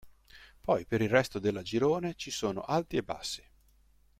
[0.61, 3.43] Poi per il resto della girone ci sono alti e bassi.